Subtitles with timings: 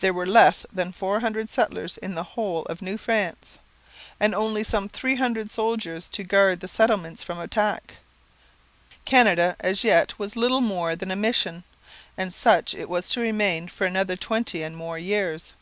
[0.00, 3.60] There were less than four hundred settlers in the whole of New France,
[4.18, 7.98] and only some three hundred soldiers to guard the settlements from attack.
[9.04, 11.62] Canada as yet was little more than a mission;
[12.18, 15.52] and such it was to remain for another twenty and more years.